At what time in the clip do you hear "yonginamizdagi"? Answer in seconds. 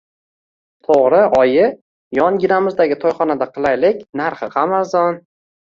2.21-2.99